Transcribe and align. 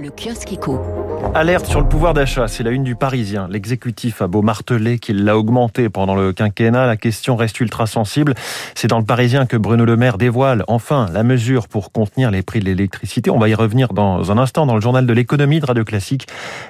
Le 0.00 0.08
kiosque 0.08 0.52
éco. 0.52 0.80
Alerte 1.34 1.66
sur 1.66 1.78
le 1.78 1.86
pouvoir 1.86 2.14
d'achat, 2.14 2.48
c'est 2.48 2.62
la 2.62 2.70
une 2.70 2.84
du 2.84 2.94
Parisien. 2.94 3.48
L'exécutif 3.50 4.22
a 4.22 4.28
beau 4.28 4.40
marteler 4.40 4.98
qu'il 4.98 5.24
l'a 5.24 5.36
augmenté 5.36 5.90
pendant 5.90 6.14
le 6.14 6.32
quinquennat, 6.32 6.86
la 6.86 6.96
question 6.96 7.36
reste 7.36 7.60
ultra 7.60 7.86
sensible. 7.86 8.34
C'est 8.74 8.88
dans 8.88 8.98
le 8.98 9.04
Parisien 9.04 9.44
que 9.44 9.58
Bruno 9.58 9.84
Le 9.84 9.96
Maire 9.96 10.16
dévoile 10.16 10.64
enfin 10.68 11.06
la 11.12 11.22
mesure 11.22 11.68
pour 11.68 11.92
contenir 11.92 12.30
les 12.30 12.42
prix 12.42 12.60
de 12.60 12.64
l'électricité. 12.64 13.30
On 13.30 13.38
va 13.38 13.50
y 13.50 13.54
revenir 13.54 13.92
dans 13.92 14.32
un 14.32 14.38
instant 14.38 14.64
dans 14.64 14.74
le 14.74 14.80
journal 14.80 15.06
de 15.06 15.12
l'économie 15.12 15.60
de 15.60 15.66
Radio 15.66 15.84
Classique. 15.84 16.26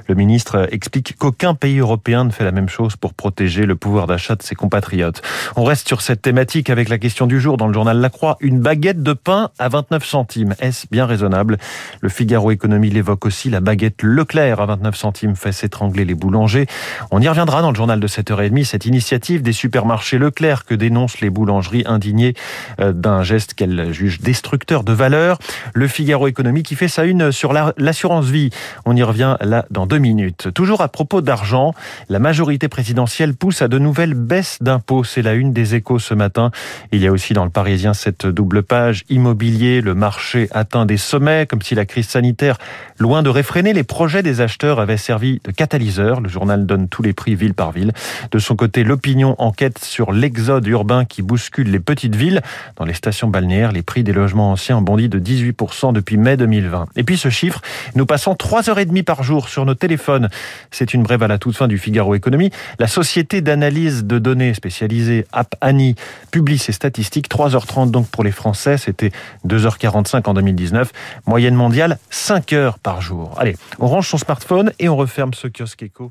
Le 0.09 0.17
ministre 0.17 0.69
explique 0.73 1.17
qu'aucun 1.17 1.55
pays 1.55 1.79
européen 1.79 2.25
ne 2.25 2.31
fait 2.31 2.45
la 2.45 2.53
même 2.53 2.69
chose 2.69 2.97
pour 2.97 3.15
protéger 3.15 3.65
le 3.65 3.77
pouvoir 3.77 4.09
d'achat 4.09 4.35
de 4.35 4.43
ses 4.43 4.57
compatriotes. 4.57 5.23
On 5.55 5.63
reste 5.63 5.87
sur 5.87 6.01
cette 6.01 6.23
thématique 6.23 6.69
avec 6.69 6.89
la 6.89 6.99
question 6.99 7.29
du 7.29 7.41
jour 7.41 7.57
dans 7.57 7.69
le 7.69 7.73
journal 7.73 7.99
La 7.99 8.11
Croix. 8.11 8.37
Une 8.41 8.61
baguette 8.61 9.05
de 9.05 9.13
pain 9.13 9.51
à 9.61 9.69
29 9.69 10.05
centimes. 10.05 10.55
Est-ce 10.59 10.87
bien 10.91 11.07
raisonnable? 11.07 11.59
Le 12.01 12.09
Figaro 12.09 12.51
Économie 12.51 12.91
l'évoque 12.91 13.20
aussi, 13.27 13.51
la 13.51 13.61
baguette 13.61 14.03
Leclerc 14.03 14.61
à 14.61 14.67
29 14.67 14.95
centimes 14.95 15.37
fait 15.37 15.53
s'étrangler 15.53 16.05
les 16.05 16.15
boulangers. 16.15 16.67
On 17.11 17.21
y 17.21 17.29
reviendra 17.29 17.63
dans 17.63 17.71
le 17.71 17.77
journal 17.77 18.01
de 18.01 18.09
7h30, 18.09 18.65
cette 18.65 18.87
initiative 18.87 19.43
des 19.43 19.53
supermarchés 19.53 20.19
Leclerc 20.19 20.65
que 20.65 20.75
dénoncent 20.75 21.21
les 21.21 21.31
boulangeries 21.31 21.85
indignées 21.87 22.35
euh, 22.81 22.93
d'un 22.93 23.23
geste 23.23 23.55
qu'elles 23.55 23.93
jugent 23.93 24.21
destructeur 24.21 24.85
de 24.85 24.93
valeur. 24.93 25.39
Le 25.75 25.89
Figaro 25.89 26.29
Économie 26.29 26.63
qui 26.63 26.75
fait 26.75 26.89
sa 26.89 27.05
une 27.05 27.33
sur 27.33 27.53
l'assurance 27.53 28.27
vie. 28.27 28.51
On 28.85 28.97
y 28.97 29.03
revient 29.03 29.37
là 29.41 29.65
dans 29.71 29.87
deux 29.87 29.99
minutes. 29.99 30.49
Toujours 30.55 30.81
à 30.81 30.89
propos 30.89 31.21
d'argent, 31.21 31.75
la 32.09 32.19
majorité 32.19 32.69
présidentielle 32.69 33.35
pousse 33.35 33.63
à 33.63 33.69
de 33.69 33.79
nouvelles 33.79 34.15
baisses 34.15 34.59
d'impôts. 34.61 35.05
C'est 35.05 35.23
la 35.23 35.35
une 35.35 35.53
des 35.53 35.75
échos 35.75 35.99
ce 35.99 36.15
matin. 36.15 36.51
Il 36.93 37.01
y 37.01 37.07
a 37.07 37.13
aussi 37.13 37.35
dans 37.35 37.45
le 37.45 37.51
Parisien 37.51 37.95
cette 37.95 38.27
double 38.27 38.63
page 38.63 39.05
immobilier. 39.09 39.81
Le 39.81 39.95
marché 39.95 40.49
atteint 40.53 40.87
des 40.87 40.97
sommets 40.97 41.47
comme 41.47 41.63
si 41.63 41.75
la 41.75 41.87
crise 41.87 42.09
sanitaire 42.09 42.59
Loin 42.99 43.10
de 43.11 43.29
réfréner, 43.29 43.73
les 43.73 43.83
projets 43.83 44.23
des 44.23 44.41
acheteurs 44.41 44.79
avaient 44.79 44.97
servi 44.97 45.41
de 45.43 45.51
catalyseur. 45.51 46.21
Le 46.21 46.29
journal 46.29 46.65
donne 46.65 46.89
tous 46.89 47.03
les 47.03 47.13
prix 47.13 47.35
ville 47.35 47.55
par 47.55 47.73
ville. 47.73 47.93
De 48.31 48.39
son 48.39 48.55
côté, 48.55 48.85
l'opinion 48.85 49.35
enquête 49.39 49.85
sur 49.85 50.13
l'exode 50.13 50.65
urbain 50.69 51.05
qui 51.05 51.21
bouscule 51.21 51.73
les 51.73 51.81
petites 51.81 52.15
villes. 52.15 52.41
Dans 52.77 52.85
les 52.85 52.95
stations 52.95 53.27
balnéaires, 53.27 53.73
les 53.73 53.83
prix 53.83 54.05
des 54.05 54.13
logements 54.13 54.53
anciens 54.53 54.79
ont 54.79 54.83
bondi 54.83 55.09
de 55.09 55.19
18% 55.19 55.93
depuis 55.93 56.19
mai 56.19 56.37
2020. 56.37 56.87
Et 56.95 57.03
puis 57.03 57.19
ce 57.19 57.31
chiffre, 57.31 57.61
nous 57.97 58.07
passons 58.07 58.35
3h30 58.35 59.03
par 59.03 59.25
jour 59.25 59.49
sur 59.49 59.67
nos 59.67 59.75
téléphones. 59.75 60.29
C'est 60.71 60.95
une 60.95 61.03
brève 61.03 61.25
à 61.25 61.29
la 61.29 61.39
toute 61.39 61.57
fin 61.57 61.67
du 61.67 61.79
Figaro 61.79 62.15
Économie. 62.15 62.51
La 62.79 62.87
société 62.87 63.41
d'analyse 63.41 64.05
de 64.05 64.21
données 64.21 64.55
spécialisée 64.55 65.27
App 65.33 65.57
Annie 65.61 65.97
publie 66.31 66.59
ses 66.59 66.73
statistiques. 66.73 67.29
3h30 67.29 67.91
donc 67.91 68.09
pour 68.09 68.23
les 68.23 68.31
Français, 68.31 68.79
c'était 68.79 69.11
2h45 69.49 70.29
en 70.29 70.35
2019. 70.35 70.93
Moyenne 71.27 71.57
mondiale, 71.57 71.99
5 72.11 72.53
heures 72.53 72.79
par 72.79 72.90
jour. 72.99 73.35
Allez, 73.39 73.57
on 73.79 73.87
range 73.87 74.09
son 74.09 74.19
smartphone 74.19 74.73
et 74.81 74.89
on 74.89 74.97
referme 74.97 75.33
ce 75.35 75.47
kiosque 75.47 75.85
éco. 75.85 76.11